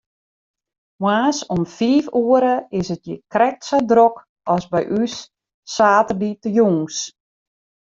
Moarns 1.03 1.39
om 1.55 1.61
fiif 1.73 2.05
oere 2.21 2.55
is 2.79 2.87
it 2.95 3.03
hjir 3.07 3.21
krekt 3.33 3.61
sa 3.67 3.77
drok 3.91 4.15
as 4.53 4.63
by 4.73 4.81
ús 5.01 5.15
saterdeitejûns. 5.75 6.95